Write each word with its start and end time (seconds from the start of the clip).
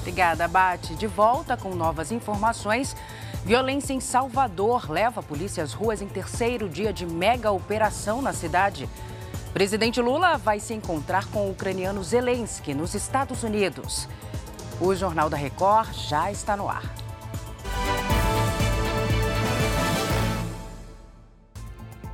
Obrigada, 0.00 0.48
Bate. 0.48 0.94
De 0.94 1.06
volta 1.06 1.56
com 1.56 1.74
novas 1.74 2.10
informações. 2.10 2.96
Violência 3.44 3.92
em 3.92 4.00
Salvador 4.00 4.90
leva 4.90 5.20
a 5.20 5.22
polícia 5.22 5.62
às 5.62 5.72
ruas 5.72 6.02
em 6.02 6.08
terceiro 6.08 6.68
dia 6.68 6.92
de 6.92 7.06
mega 7.06 7.50
operação 7.50 8.20
na 8.20 8.32
cidade. 8.32 8.88
Presidente 9.52 10.00
Lula 10.00 10.36
vai 10.36 10.60
se 10.60 10.74
encontrar 10.74 11.26
com 11.26 11.46
o 11.46 11.50
ucraniano 11.50 12.02
Zelensky 12.04 12.74
nos 12.74 12.94
Estados 12.94 13.42
Unidos. 13.42 14.08
O 14.80 14.94
Jornal 14.94 15.28
da 15.28 15.36
Record 15.36 15.92
já 15.92 16.30
está 16.30 16.56
no 16.56 16.68
ar. 16.68 16.82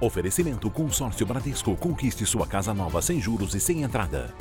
Oferecimento 0.00 0.70
Consórcio 0.70 1.26
Bradesco. 1.26 1.74
Conquiste 1.76 2.26
sua 2.26 2.46
casa 2.46 2.74
nova 2.74 3.00
sem 3.00 3.20
juros 3.20 3.54
e 3.54 3.60
sem 3.60 3.82
entrada. 3.82 4.34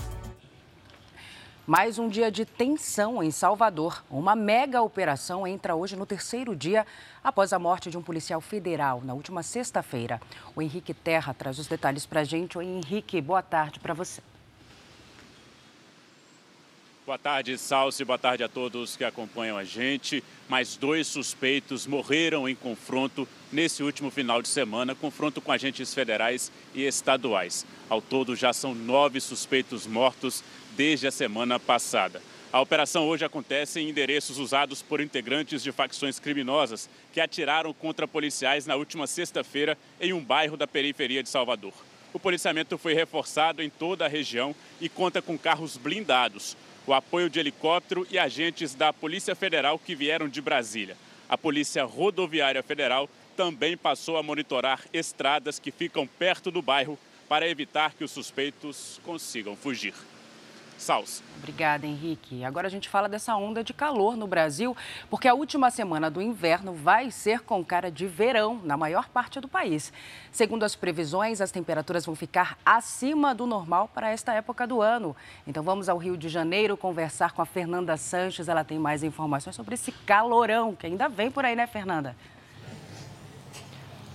Mais 1.67 1.97
um 1.97 2.07
dia 2.07 2.31
de 2.31 2.45
tensão 2.45 3.23
em 3.23 3.31
Salvador. 3.31 4.03
Uma 4.07 4.35
mega 4.35 4.83
operação 4.83 5.47
entra 5.47 5.75
hoje 5.75 5.95
no 5.95 6.05
terceiro 6.05 6.55
dia 6.55 6.85
após 7.23 7.51
a 7.53 7.57
morte 7.57 7.89
de 7.89 7.97
um 7.97 8.03
policial 8.03 8.39
federal 8.39 9.01
na 9.03 9.15
última 9.15 9.41
sexta-feira. 9.41 10.21
O 10.55 10.61
Henrique 10.61 10.93
Terra 10.93 11.33
traz 11.33 11.57
os 11.57 11.65
detalhes 11.65 12.05
para 12.05 12.21
a 12.21 12.23
gente. 12.23 12.55
Oi, 12.55 12.65
Henrique, 12.65 13.19
boa 13.19 13.41
tarde 13.41 13.79
para 13.79 13.95
você. 13.95 14.21
Boa 17.05 17.19
tarde, 17.19 17.55
Salsi. 17.55 18.03
Boa 18.03 18.17
tarde 18.17 18.43
a 18.43 18.47
todos 18.49 18.97
que 18.97 19.03
acompanham 19.03 19.55
a 19.55 19.63
gente. 19.63 20.23
Mais 20.49 20.75
dois 20.75 21.05
suspeitos 21.05 21.85
morreram 21.85 22.49
em 22.49 22.55
confronto 22.55 23.27
nesse 23.51 23.83
último 23.83 24.09
final 24.09 24.41
de 24.41 24.47
semana 24.47 24.95
confronto 24.95 25.39
com 25.39 25.51
agentes 25.51 25.93
federais 25.93 26.51
e 26.73 26.81
estaduais. 26.81 27.63
Ao 27.87 28.01
todo, 28.01 28.35
já 28.35 28.51
são 28.51 28.73
nove 28.73 29.21
suspeitos 29.21 29.85
mortos 29.85 30.43
desde 30.75 31.05
a 31.05 31.11
semana 31.11 31.59
passada. 31.59 32.23
A 32.51 32.59
operação 32.59 33.07
hoje 33.07 33.23
acontece 33.23 33.79
em 33.79 33.87
endereços 33.87 34.39
usados 34.39 34.81
por 34.81 34.99
integrantes 34.99 35.61
de 35.61 35.71
facções 35.71 36.17
criminosas 36.17 36.89
que 37.13 37.21
atiraram 37.21 37.71
contra 37.71 38.07
policiais 38.07 38.65
na 38.65 38.75
última 38.75 39.05
sexta-feira 39.05 39.77
em 40.01 40.11
um 40.11 40.23
bairro 40.23 40.57
da 40.57 40.65
periferia 40.65 41.21
de 41.21 41.29
Salvador. 41.29 41.73
O 42.15 42.19
policiamento 42.19 42.77
foi 42.77 42.93
reforçado 42.93 43.61
em 43.61 43.69
toda 43.69 44.05
a 44.05 44.07
região 44.07 44.55
e 44.79 44.87
conta 44.87 45.21
com 45.21 45.37
carros 45.37 45.75
blindados, 45.75 46.55
o 46.87 46.93
apoio 46.93 47.29
de 47.29 47.41
helicóptero 47.41 48.07
e 48.09 48.17
agentes 48.17 48.73
da 48.73 48.93
Polícia 48.93 49.35
Federal 49.35 49.77
que 49.77 49.93
vieram 49.93 50.29
de 50.29 50.39
Brasília. 50.39 50.95
A 51.27 51.37
Polícia 51.37 51.83
Rodoviária 51.83 52.63
Federal 52.63 53.09
também 53.35 53.75
passou 53.75 54.15
a 54.15 54.23
monitorar 54.23 54.85
estradas 54.93 55.59
que 55.59 55.71
ficam 55.71 56.07
perto 56.07 56.49
do 56.49 56.61
bairro 56.61 56.97
para 57.27 57.49
evitar 57.49 57.93
que 57.93 58.05
os 58.05 58.11
suspeitos 58.11 58.97
consigam 59.03 59.57
fugir. 59.57 59.93
Salsa. 60.77 61.23
Obrigada, 61.37 61.85
Henrique. 61.85 62.43
Agora 62.43 62.67
a 62.67 62.69
gente 62.69 62.89
fala 62.89 63.07
dessa 63.07 63.35
onda 63.35 63.63
de 63.63 63.73
calor 63.73 64.17
no 64.17 64.25
Brasil, 64.25 64.75
porque 65.09 65.27
a 65.27 65.33
última 65.33 65.69
semana 65.69 66.09
do 66.09 66.21
inverno 66.21 66.73
vai 66.73 67.11
ser 67.11 67.41
com 67.41 67.63
cara 67.63 67.91
de 67.91 68.07
verão 68.07 68.59
na 68.63 68.75
maior 68.75 69.09
parte 69.09 69.39
do 69.39 69.47
país. 69.47 69.93
Segundo 70.31 70.63
as 70.63 70.75
previsões, 70.75 71.41
as 71.41 71.51
temperaturas 71.51 72.05
vão 72.05 72.15
ficar 72.15 72.57
acima 72.65 73.33
do 73.35 73.45
normal 73.45 73.89
para 73.93 74.09
esta 74.09 74.33
época 74.33 74.65
do 74.65 74.81
ano. 74.81 75.15
Então 75.45 75.63
vamos 75.63 75.87
ao 75.87 75.97
Rio 75.97 76.17
de 76.17 76.29
Janeiro 76.29 76.75
conversar 76.75 77.31
com 77.31 77.41
a 77.41 77.45
Fernanda 77.45 77.95
Sanches. 77.95 78.47
Ela 78.47 78.63
tem 78.63 78.79
mais 78.79 79.03
informações 79.03 79.55
sobre 79.55 79.75
esse 79.75 79.91
calorão 79.91 80.75
que 80.75 80.87
ainda 80.87 81.07
vem 81.07 81.29
por 81.29 81.45
aí, 81.45 81.55
né, 81.55 81.67
Fernanda? 81.67 82.15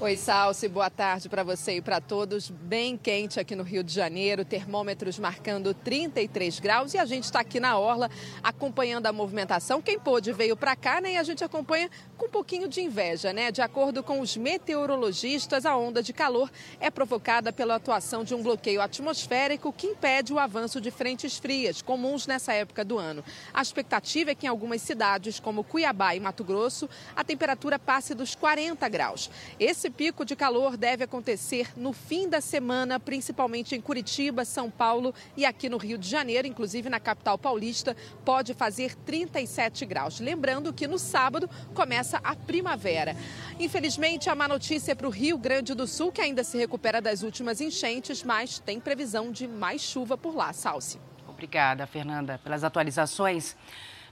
Oi, 0.02 0.16
Salsi, 0.16 0.66
boa 0.66 0.88
tarde 0.88 1.28
para 1.28 1.42
você 1.42 1.76
e 1.76 1.82
para 1.82 2.00
todos. 2.00 2.48
Bem 2.48 2.96
quente 2.96 3.38
aqui 3.38 3.54
no 3.54 3.62
Rio 3.62 3.84
de 3.84 3.92
Janeiro, 3.92 4.46
termômetros 4.46 5.18
marcando 5.18 5.74
33 5.74 6.58
graus 6.58 6.94
e 6.94 6.98
a 6.98 7.04
gente 7.04 7.24
está 7.24 7.40
aqui 7.40 7.60
na 7.60 7.78
Orla 7.78 8.10
acompanhando 8.42 9.04
a 9.04 9.12
movimentação. 9.12 9.82
Quem 9.82 9.98
pôde 9.98 10.32
veio 10.32 10.56
para 10.56 10.74
cá 10.74 11.02
né, 11.02 11.12
e 11.12 11.16
a 11.18 11.22
gente 11.22 11.44
acompanha 11.44 11.90
com 12.16 12.24
um 12.24 12.30
pouquinho 12.30 12.66
de 12.66 12.80
inveja, 12.80 13.30
né? 13.34 13.50
De 13.50 13.60
acordo 13.60 14.02
com 14.02 14.20
os 14.20 14.38
meteorologistas, 14.38 15.66
a 15.66 15.76
onda 15.76 16.02
de 16.02 16.14
calor 16.14 16.50
é 16.80 16.90
provocada 16.90 17.52
pela 17.52 17.74
atuação 17.74 18.24
de 18.24 18.34
um 18.34 18.42
bloqueio 18.42 18.80
atmosférico 18.80 19.70
que 19.70 19.86
impede 19.86 20.32
o 20.32 20.38
avanço 20.38 20.80
de 20.80 20.90
frentes 20.90 21.36
frias, 21.36 21.82
comuns 21.82 22.26
nessa 22.26 22.54
época 22.54 22.82
do 22.82 22.98
ano. 22.98 23.22
A 23.52 23.60
expectativa 23.60 24.30
é 24.30 24.34
que 24.34 24.46
em 24.46 24.48
algumas 24.48 24.80
cidades, 24.80 25.38
como 25.38 25.62
Cuiabá 25.62 26.14
e 26.14 26.20
Mato 26.20 26.42
Grosso, 26.42 26.88
a 27.14 27.22
temperatura 27.22 27.78
passe 27.78 28.14
dos 28.14 28.34
40 28.34 28.88
graus. 28.88 29.30
Esse 29.58 29.89
pico 29.90 30.24
de 30.24 30.34
calor 30.36 30.76
deve 30.76 31.04
acontecer 31.04 31.72
no 31.76 31.92
fim 31.92 32.28
da 32.28 32.40
semana, 32.40 33.00
principalmente 33.00 33.74
em 33.74 33.80
Curitiba, 33.80 34.44
São 34.44 34.70
Paulo 34.70 35.14
e 35.36 35.44
aqui 35.44 35.68
no 35.68 35.76
Rio 35.76 35.98
de 35.98 36.08
Janeiro, 36.08 36.46
inclusive 36.46 36.88
na 36.88 37.00
capital 37.00 37.36
paulista, 37.36 37.96
pode 38.24 38.54
fazer 38.54 38.94
37 38.94 39.84
graus. 39.86 40.20
Lembrando 40.20 40.72
que 40.72 40.86
no 40.86 40.98
sábado 40.98 41.48
começa 41.74 42.18
a 42.22 42.34
primavera. 42.34 43.16
Infelizmente, 43.58 44.30
a 44.30 44.34
má 44.34 44.46
notícia 44.46 44.92
é 44.92 44.94
para 44.94 45.06
o 45.06 45.10
Rio 45.10 45.36
Grande 45.36 45.74
do 45.74 45.86
Sul, 45.86 46.12
que 46.12 46.20
ainda 46.20 46.44
se 46.44 46.56
recupera 46.56 47.00
das 47.00 47.22
últimas 47.22 47.60
enchentes, 47.60 48.22
mas 48.22 48.58
tem 48.58 48.80
previsão 48.80 49.30
de 49.32 49.46
mais 49.46 49.80
chuva 49.80 50.16
por 50.16 50.34
lá. 50.34 50.52
Salce. 50.52 50.98
Obrigada, 51.28 51.86
Fernanda, 51.86 52.38
pelas 52.42 52.62
atualizações. 52.64 53.56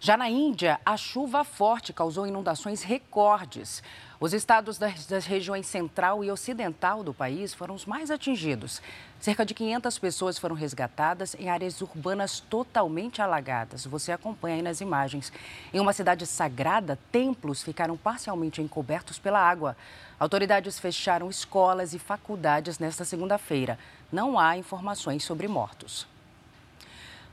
Já 0.00 0.16
na 0.16 0.28
Índia, 0.30 0.78
a 0.86 0.96
chuva 0.96 1.42
forte 1.42 1.92
causou 1.92 2.24
inundações 2.24 2.82
recordes. 2.82 3.82
Os 4.20 4.32
estados 4.32 4.78
das, 4.78 5.06
das, 5.06 5.26
regiões 5.26 5.66
central 5.66 6.22
e 6.22 6.30
ocidental 6.30 7.02
do 7.02 7.12
país 7.12 7.52
foram 7.52 7.74
os 7.74 7.84
mais 7.84 8.08
atingidos. 8.08 8.80
Cerca 9.18 9.44
de 9.44 9.54
500 9.54 9.98
pessoas 9.98 10.38
foram 10.38 10.54
resgatadas 10.54 11.34
em 11.36 11.48
áreas 11.48 11.80
urbanas 11.80 12.38
totalmente 12.38 13.20
alagadas. 13.20 13.86
Você 13.86 14.12
acompanha 14.12 14.56
aí 14.56 14.62
nas 14.62 14.80
imagens. 14.80 15.32
Em 15.74 15.80
uma 15.80 15.92
cidade 15.92 16.26
sagrada, 16.26 16.96
templos 17.10 17.62
ficaram 17.62 17.96
parcialmente 17.96 18.62
encobertos 18.62 19.18
pela 19.18 19.40
água. 19.40 19.76
Autoridades 20.18 20.78
fecharam 20.78 21.28
escolas 21.28 21.92
e 21.92 21.98
faculdades 21.98 22.78
nesta 22.78 23.04
segunda-feira. 23.04 23.76
Não 24.12 24.38
há 24.38 24.56
informações 24.56 25.24
sobre 25.24 25.48
mortos. 25.48 26.06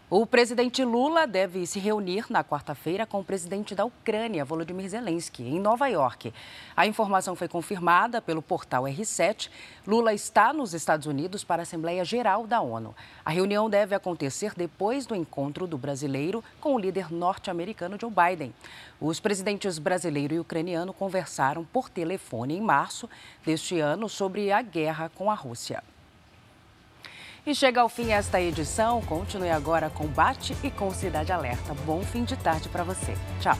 O 0.07 0.23
presidente 0.23 0.85
Lula 0.85 1.25
deve 1.25 1.65
se 1.65 1.79
reunir 1.79 2.27
na 2.29 2.43
quarta-feira 2.43 3.07
com 3.07 3.21
o 3.21 3.23
presidente 3.23 3.73
da 3.73 3.85
Ucrânia, 3.85 4.45
Volodymyr 4.45 4.87
Zelensky, 4.87 5.41
em 5.41 5.59
Nova 5.59 5.87
York. 5.87 6.31
A 6.77 6.85
informação 6.85 7.35
foi 7.35 7.47
confirmada 7.47 8.21
pelo 8.21 8.39
portal 8.39 8.83
R7. 8.83 9.49
Lula 9.87 10.13
está 10.13 10.53
nos 10.53 10.75
Estados 10.75 11.07
Unidos 11.07 11.43
para 11.43 11.63
a 11.63 11.63
Assembleia 11.63 12.05
Geral 12.05 12.45
da 12.45 12.61
ONU. 12.61 12.93
A 13.25 13.31
reunião 13.31 13.67
deve 13.67 13.95
acontecer 13.95 14.53
depois 14.55 15.07
do 15.07 15.15
encontro 15.15 15.65
do 15.65 15.75
brasileiro 15.75 16.43
com 16.61 16.75
o 16.75 16.79
líder 16.79 17.11
norte-americano 17.11 17.97
Joe 17.99 18.11
Biden. 18.11 18.53
Os 19.01 19.19
presidentes 19.19 19.79
brasileiro 19.79 20.35
e 20.35 20.39
ucraniano 20.39 20.93
conversaram 20.93 21.65
por 21.65 21.89
telefone 21.89 22.55
em 22.55 22.61
março 22.61 23.09
deste 23.43 23.79
ano 23.79 24.07
sobre 24.07 24.51
a 24.51 24.61
guerra 24.61 25.09
com 25.15 25.31
a 25.31 25.33
Rússia. 25.33 25.81
E 27.45 27.53
chega 27.53 27.81
ao 27.81 27.89
fim 27.89 28.11
esta 28.11 28.41
edição. 28.41 29.01
Continue 29.01 29.51
agora 29.51 29.89
com 29.89 30.07
Bate 30.07 30.55
e 30.63 30.71
com 30.71 30.91
Cidade 30.91 31.31
Alerta. 31.31 31.75
Bom 31.85 32.01
fim 32.01 32.23
de 32.23 32.35
tarde 32.35 32.67
para 32.69 32.83
você. 32.83 33.13
Tchau. 33.39 33.55